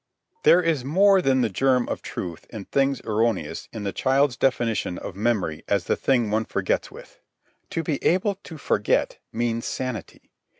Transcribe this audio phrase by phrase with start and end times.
[0.41, 4.97] There is more than the germ of truth in things erroneous in the child's definition
[4.97, 7.19] of memory as the thing one forgets with.
[7.69, 10.31] To be able to forget means sanity.